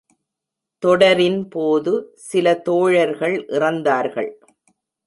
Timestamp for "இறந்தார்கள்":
3.45-4.31